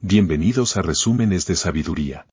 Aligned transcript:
Bienvenidos 0.00 0.76
a 0.76 0.82
Resúmenes 0.82 1.44
de 1.46 1.56
Sabiduría. 1.56 2.28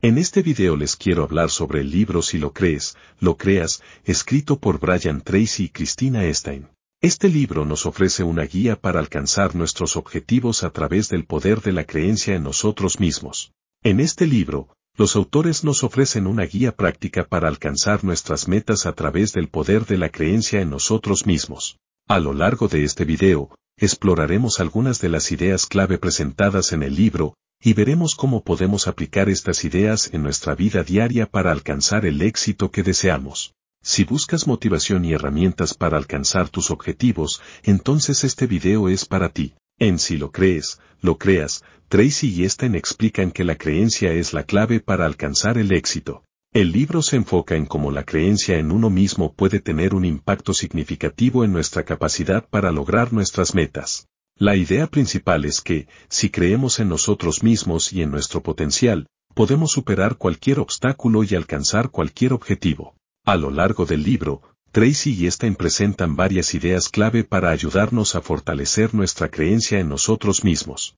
En 0.00 0.16
este 0.16 0.42
video 0.42 0.76
les 0.76 0.94
quiero 0.94 1.24
hablar 1.24 1.50
sobre 1.50 1.80
el 1.80 1.90
libro 1.90 2.22
Si 2.22 2.38
lo 2.38 2.52
crees, 2.52 2.96
lo 3.18 3.36
creas, 3.36 3.82
escrito 4.04 4.60
por 4.60 4.78
Brian 4.78 5.20
Tracy 5.22 5.64
y 5.64 5.68
Christina 5.70 6.22
Stein. 6.32 6.68
Este 7.00 7.28
libro 7.28 7.64
nos 7.64 7.84
ofrece 7.84 8.22
una 8.22 8.44
guía 8.44 8.76
para 8.76 9.00
alcanzar 9.00 9.56
nuestros 9.56 9.96
objetivos 9.96 10.62
a 10.62 10.70
través 10.70 11.08
del 11.08 11.24
poder 11.24 11.62
de 11.62 11.72
la 11.72 11.82
creencia 11.82 12.36
en 12.36 12.44
nosotros 12.44 13.00
mismos. 13.00 13.50
En 13.82 13.98
este 13.98 14.28
libro, 14.28 14.68
los 14.96 15.16
autores 15.16 15.64
nos 15.64 15.82
ofrecen 15.82 16.28
una 16.28 16.44
guía 16.44 16.76
práctica 16.76 17.24
para 17.24 17.48
alcanzar 17.48 18.04
nuestras 18.04 18.46
metas 18.46 18.86
a 18.86 18.92
través 18.92 19.32
del 19.32 19.48
poder 19.48 19.84
de 19.84 19.98
la 19.98 20.10
creencia 20.10 20.60
en 20.60 20.70
nosotros 20.70 21.26
mismos. 21.26 21.76
A 22.06 22.20
lo 22.20 22.32
largo 22.34 22.68
de 22.68 22.84
este 22.84 23.04
video, 23.04 23.50
exploraremos 23.78 24.60
algunas 24.60 25.00
de 25.00 25.08
las 25.08 25.32
ideas 25.32 25.66
clave 25.66 25.98
presentadas 25.98 26.72
en 26.72 26.82
el 26.82 26.94
libro, 26.94 27.34
y 27.60 27.72
veremos 27.72 28.14
cómo 28.14 28.42
podemos 28.42 28.86
aplicar 28.86 29.28
estas 29.28 29.64
ideas 29.64 30.10
en 30.12 30.22
nuestra 30.22 30.54
vida 30.54 30.84
diaria 30.84 31.26
para 31.26 31.50
alcanzar 31.50 32.06
el 32.06 32.22
éxito 32.22 32.70
que 32.70 32.82
deseamos. 32.82 33.54
Si 33.82 34.04
buscas 34.04 34.46
motivación 34.46 35.04
y 35.04 35.12
herramientas 35.12 35.74
para 35.74 35.96
alcanzar 35.96 36.48
tus 36.48 36.70
objetivos, 36.70 37.40
entonces 37.62 38.24
este 38.24 38.46
video 38.46 38.88
es 38.88 39.04
para 39.04 39.30
ti. 39.30 39.54
En 39.78 39.98
si 39.98 40.16
lo 40.16 40.32
crees, 40.32 40.80
lo 41.00 41.18
creas, 41.18 41.62
Tracy 41.88 42.28
y 42.34 42.44
Esten 42.44 42.74
explican 42.74 43.30
que 43.30 43.44
la 43.44 43.56
creencia 43.56 44.12
es 44.12 44.32
la 44.32 44.42
clave 44.42 44.80
para 44.80 45.06
alcanzar 45.06 45.56
el 45.56 45.72
éxito. 45.72 46.22
El 46.58 46.72
libro 46.72 47.02
se 47.02 47.14
enfoca 47.14 47.54
en 47.54 47.66
cómo 47.66 47.92
la 47.92 48.02
creencia 48.02 48.58
en 48.58 48.72
uno 48.72 48.90
mismo 48.90 49.32
puede 49.32 49.60
tener 49.60 49.94
un 49.94 50.04
impacto 50.04 50.52
significativo 50.52 51.44
en 51.44 51.52
nuestra 51.52 51.84
capacidad 51.84 52.48
para 52.48 52.72
lograr 52.72 53.12
nuestras 53.12 53.54
metas. 53.54 54.08
La 54.34 54.56
idea 54.56 54.88
principal 54.88 55.44
es 55.44 55.60
que, 55.60 55.86
si 56.08 56.30
creemos 56.30 56.80
en 56.80 56.88
nosotros 56.88 57.44
mismos 57.44 57.92
y 57.92 58.02
en 58.02 58.10
nuestro 58.10 58.42
potencial, 58.42 59.06
podemos 59.34 59.70
superar 59.70 60.16
cualquier 60.16 60.58
obstáculo 60.58 61.22
y 61.22 61.36
alcanzar 61.36 61.90
cualquier 61.90 62.32
objetivo. 62.32 62.96
A 63.24 63.36
lo 63.36 63.52
largo 63.52 63.86
del 63.86 64.02
libro, 64.02 64.42
Tracy 64.72 65.10
y 65.12 65.30
Stein 65.30 65.54
presentan 65.54 66.16
varias 66.16 66.54
ideas 66.54 66.88
clave 66.88 67.22
para 67.22 67.50
ayudarnos 67.50 68.16
a 68.16 68.20
fortalecer 68.20 68.96
nuestra 68.96 69.28
creencia 69.28 69.78
en 69.78 69.88
nosotros 69.88 70.42
mismos. 70.42 70.96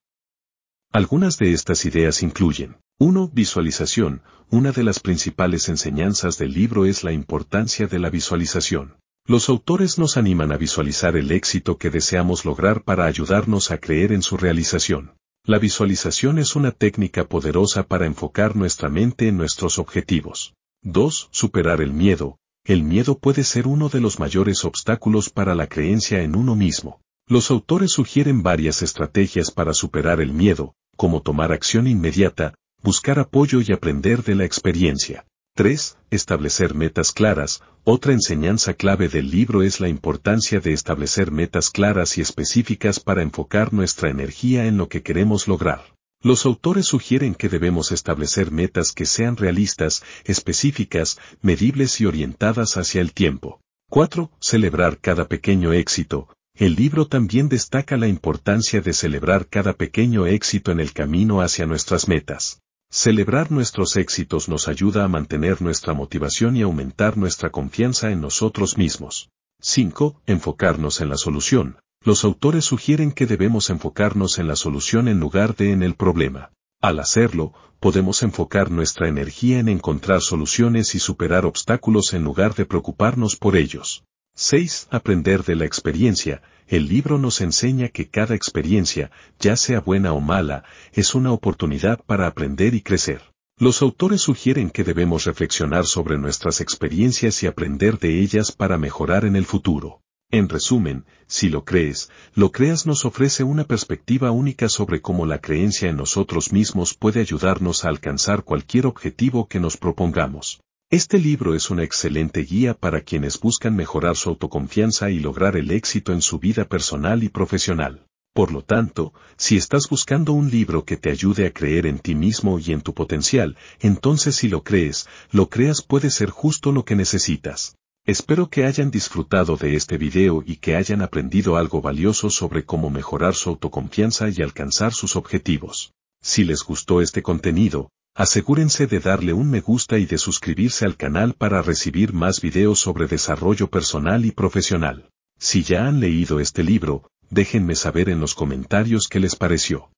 Algunas 0.91 1.37
de 1.37 1.53
estas 1.53 1.85
ideas 1.85 2.23
incluyen 2.23 2.77
1. 3.03 3.31
Visualización. 3.33 4.21
Una 4.51 4.73
de 4.73 4.85
las 4.85 5.01
principales 5.01 5.71
enseñanzas 5.71 6.37
del 6.37 6.53
libro 6.53 6.85
es 6.85 7.03
la 7.03 7.13
importancia 7.13 7.87
de 7.87 7.99
la 7.99 8.11
visualización. 8.11 8.99
Los 9.27 9.49
autores 9.49 9.99
nos 9.99 10.19
animan 10.19 10.53
a 10.53 10.59
visualizar 10.59 11.17
el 11.17 11.33
éxito 11.33 11.79
que 11.79 11.89
deseamos 11.89 12.45
lograr 12.45 12.83
para 12.85 13.07
ayudarnos 13.07 13.71
a 13.71 13.79
creer 13.79 14.13
en 14.13 14.21
su 14.21 14.37
realización. 14.37 15.15
La 15.47 15.59
visualización 15.59 16.39
es 16.39 16.57
una 16.57 16.73
técnica 16.73 17.25
poderosa 17.25 17.85
para 17.85 18.05
enfocar 18.05 18.55
nuestra 18.55 18.91
mente 18.91 19.29
en 19.29 19.39
nuestros 19.39 19.79
objetivos. 19.79 20.53
2. 20.83 21.31
Superar 21.31 21.81
el 21.81 21.95
miedo. 21.95 22.37
El 22.67 22.83
miedo 22.83 23.19
puede 23.19 23.45
ser 23.45 23.67
uno 23.67 23.89
de 23.89 24.03
los 24.03 24.19
mayores 24.19 24.63
obstáculos 24.67 25.31
para 25.31 25.55
la 25.55 25.69
creencia 25.69 26.21
en 26.21 26.37
uno 26.37 26.55
mismo. 26.55 27.01
Los 27.27 27.51
autores 27.51 27.93
sugieren 27.93 28.43
varias 28.43 28.83
estrategias 28.83 29.51
para 29.51 29.73
superar 29.73 30.21
el 30.21 30.35
miedo, 30.35 30.75
como 30.99 31.23
tomar 31.23 31.51
acción 31.51 31.87
inmediata, 31.87 32.53
buscar 32.83 33.19
apoyo 33.19 33.61
y 33.61 33.73
aprender 33.73 34.23
de 34.23 34.35
la 34.35 34.45
experiencia. 34.45 35.27
3. 35.57 35.97
Establecer 36.11 36.75
metas 36.75 37.13
claras. 37.13 37.63
Otra 37.85 38.13
enseñanza 38.13 38.75
clave 38.75 39.09
del 39.09 39.31
libro 39.31 39.63
es 39.63 39.81
la 39.81 39.89
importancia 39.89 40.61
de 40.61 40.73
establecer 40.73 41.31
metas 41.31 41.71
claras 41.71 42.17
y 42.19 42.21
específicas 42.21 43.01
para 43.01 43.23
enfocar 43.23 43.73
nuestra 43.73 44.11
energía 44.11 44.67
en 44.67 44.77
lo 44.77 44.89
que 44.89 45.03
queremos 45.03 45.49
lograr. 45.49 45.83
Los 46.23 46.45
autores 46.47 46.87
sugieren 46.87 47.35
que 47.35 47.49
debemos 47.49 47.93
establecer 47.93 48.51
metas 48.51 48.93
que 48.93 49.07
sean 49.07 49.37
realistas, 49.37 50.03
específicas, 50.25 51.19
medibles 51.41 52.01
y 52.01 52.07
orientadas 52.07 52.77
hacia 52.77 53.01
el 53.01 53.13
tiempo. 53.13 53.61
4. 53.91 54.31
Celebrar 54.41 54.99
cada 54.99 55.27
pequeño 55.27 55.73
éxito. 55.73 56.29
El 56.55 56.75
libro 56.75 57.07
también 57.07 57.49
destaca 57.49 57.97
la 57.97 58.07
importancia 58.07 58.83
de 58.83 58.93
celebrar 58.93 59.49
cada 59.49 59.73
pequeño 59.73 60.27
éxito 60.27 60.73
en 60.73 60.81
el 60.81 60.93
camino 60.93 61.41
hacia 61.41 61.65
nuestras 61.65 62.07
metas. 62.07 62.61
Celebrar 62.93 63.53
nuestros 63.53 63.97
éxitos 63.97 64.49
nos 64.49 64.67
ayuda 64.67 65.05
a 65.05 65.09
mantener 65.09 65.63
nuestra 65.63 65.95
motivación 65.95 66.57
y 66.57 66.63
aumentar 66.63 67.17
nuestra 67.17 67.51
confianza 67.51 68.11
en 68.11 68.21
nosotros 68.21 68.79
mismos. 68.79 69.31
5. 69.61 70.21
Enfocarnos 70.27 71.01
en 71.01 71.09
la 71.09 71.17
solución. 71.17 71.79
Los 72.05 72.25
autores 72.25 72.65
sugieren 72.65 73.13
que 73.13 73.27
debemos 73.27 73.71
enfocarnos 73.71 74.41
en 74.41 74.49
la 74.49 74.57
solución 74.57 75.07
en 75.07 75.21
lugar 75.21 75.55
de 75.55 75.71
en 75.71 75.85
el 75.85 75.95
problema. 75.95 76.51
Al 76.83 76.99
hacerlo, 76.99 77.53
podemos 77.79 78.25
enfocar 78.25 78.73
nuestra 78.73 79.07
energía 79.07 79.61
en 79.61 79.69
encontrar 79.69 80.21
soluciones 80.21 80.97
y 80.97 80.99
superar 80.99 81.47
obstáculos 81.47 82.13
en 82.13 82.25
lugar 82.25 82.57
de 82.57 82.67
preocuparnos 82.67 83.37
por 83.37 83.57
ellos. 83.57 84.03
6. 84.43 84.89
Aprender 84.91 85.45
de 85.45 85.55
la 85.55 85.67
experiencia. 85.67 86.41
El 86.67 86.89
libro 86.89 87.19
nos 87.19 87.43
enseña 87.43 87.89
que 87.89 88.09
cada 88.09 88.35
experiencia, 88.35 89.11
ya 89.39 89.55
sea 89.55 89.81
buena 89.81 90.15
o 90.15 90.21
mala, 90.23 90.65
es 90.95 91.15
una 91.15 91.31
oportunidad 91.31 92.03
para 92.07 92.27
aprender 92.27 92.73
y 92.73 92.81
crecer. 92.81 93.21
Los 93.59 93.83
autores 93.83 94.23
sugieren 94.23 94.71
que 94.71 94.83
debemos 94.83 95.27
reflexionar 95.27 95.85
sobre 95.85 96.17
nuestras 96.17 96.63
experiencias 96.63 97.43
y 97.43 97.49
aprender 97.49 97.99
de 97.99 98.19
ellas 98.23 98.51
para 98.51 98.79
mejorar 98.79 99.27
en 99.27 99.37
el 99.37 99.45
futuro. 99.45 100.01
En 100.31 100.49
resumen, 100.49 101.05
si 101.27 101.51
lo 101.51 101.67
crees, 101.67 102.11
lo 102.35 102.51
creas 102.51 102.87
nos 102.87 103.05
ofrece 103.05 103.45
una 103.45 103.65
perspectiva 103.65 104.31
única 104.31 104.71
sobre 104.71 105.03
cómo 105.03 105.27
la 105.27 105.43
creencia 105.43 105.91
en 105.91 105.97
nosotros 105.97 106.51
mismos 106.51 106.95
puede 106.95 107.21
ayudarnos 107.21 107.85
a 107.85 107.91
alcanzar 107.91 108.43
cualquier 108.43 108.87
objetivo 108.87 109.49
que 109.49 109.61
nos 109.61 109.77
propongamos. 109.77 110.63
Este 110.93 111.21
libro 111.21 111.55
es 111.55 111.71
una 111.71 111.85
excelente 111.85 112.41
guía 112.41 112.75
para 112.75 113.03
quienes 113.03 113.39
buscan 113.39 113.77
mejorar 113.77 114.17
su 114.17 114.31
autoconfianza 114.31 115.09
y 115.09 115.21
lograr 115.21 115.57
el 115.57 115.71
éxito 115.71 116.13
en 116.13 116.21
su 116.21 116.41
vida 116.41 116.65
personal 116.65 117.23
y 117.23 117.29
profesional. 117.29 118.05
Por 118.35 118.51
lo 118.51 118.63
tanto, 118.63 119.15
si 119.37 119.57
estás 119.57 119.89
buscando 119.89 120.33
un 120.33 120.51
libro 120.51 120.85
que 120.85 120.97
te 120.97 121.11
ayude 121.11 121.47
a 121.47 121.53
creer 121.53 121.87
en 121.87 122.01
ti 122.01 122.17
mismo 122.17 122.59
y 122.59 122.73
en 122.73 122.81
tu 122.81 122.93
potencial, 122.93 123.57
entonces 123.79 124.35
si 124.35 124.49
lo 124.49 124.65
crees, 124.65 125.07
lo 125.31 125.49
creas 125.49 125.81
puede 125.81 126.11
ser 126.11 126.31
justo 126.31 126.73
lo 126.73 126.85
que 126.85 126.97
necesitas. 126.97 127.77
Espero 128.05 128.51
que 128.51 128.65
hayan 128.65 128.91
disfrutado 128.91 129.57
de 129.57 129.77
este 129.77 129.97
video 129.97 130.43
y 130.45 130.57
que 130.57 130.75
hayan 130.75 131.03
aprendido 131.03 131.57
algo 131.57 131.81
valioso 131.81 132.31
sobre 132.31 132.65
cómo 132.65 132.91
mejorar 132.91 133.37
su 133.37 133.51
autoconfianza 133.51 134.29
y 134.29 134.43
alcanzar 134.43 134.93
sus 134.93 135.15
objetivos. 135.15 135.93
Si 136.21 136.43
les 136.43 136.65
gustó 136.65 137.01
este 137.01 137.23
contenido, 137.23 137.91
asegúrense 138.15 138.87
de 138.87 139.01
darle 139.01 139.33
un 139.33 139.51
me 139.51 139.61
gusta 139.61 139.99
y 139.99 140.07
de 140.07 140.19
suscribirse 140.19 140.85
al 140.85 140.97
canal 140.97 141.35
para 141.35 141.63
recibir 141.63 142.13
más 142.13 142.41
videos 142.41 142.81
sobre 142.81 143.07
desarrollo 143.07 143.69
personal 143.69 144.25
y 144.25 144.31
profesional. 144.31 145.11
Si 145.39 145.63
ya 145.63 145.87
han 145.87 146.01
leído 146.01 146.41
este 146.41 146.63
libro, 146.63 147.11
déjenme 147.31 147.75
saber 147.75 148.09
en 148.09 148.21
los 148.21 148.35
comentarios 148.35 149.09
qué 149.09 149.21
les 149.21 149.37
pareció. 149.37 149.91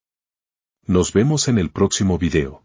Nos 0.86 1.12
vemos 1.12 1.48
en 1.48 1.58
el 1.58 1.70
próximo 1.70 2.18
video. 2.18 2.62